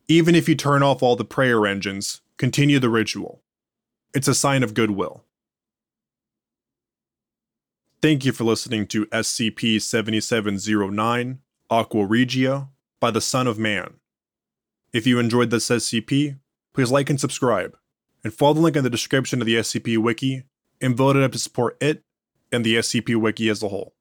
Even 0.09 0.37
if 0.37 0.49
you 0.49 0.55
turn 0.55 0.85
off 0.85 1.03
all 1.03 1.17
the 1.17 1.25
prayer 1.25 1.67
engines, 1.67 2.21
continue 2.37 2.79
the 2.79 2.89
ritual. 2.89 3.43
It's 4.15 4.29
a 4.29 4.35
sign 4.35 4.63
of 4.63 4.73
goodwill. 4.73 5.25
Thank 8.01 8.25
you 8.25 8.31
for 8.31 8.45
listening 8.45 8.87
to 8.89 9.07
SCP 9.07 9.83
7709 9.83 11.41
Aqua 11.71 12.07
Regia 12.07 12.69
by 13.01 13.11
the 13.11 13.21
Son 13.21 13.49
of 13.49 13.59
Man. 13.59 13.95
If 14.93 15.09
you 15.09 15.19
enjoyed 15.19 15.51
this 15.51 15.69
SCP, 15.69 16.39
please 16.73 16.93
like 16.93 17.11
and 17.11 17.21
subscribe, 17.21 17.77
and 18.23 18.33
follow 18.33 18.55
the 18.55 18.61
link 18.61 18.77
in 18.77 18.85
the 18.85 18.91
description 18.91 19.41
of 19.41 19.47
the 19.47 19.57
SCP 19.57 19.99
Wiki 19.99 20.45
and 20.81 20.97
vote 20.97 21.17
it 21.17 21.25
up 21.25 21.33
to 21.33 21.39
support 21.39 21.77
it 21.81 22.05
and 22.53 22.65
the 22.65 22.77
SCP 22.77 23.17
Wiki 23.17 23.49
as 23.49 23.61
a 23.61 23.69
whole. 23.69 23.96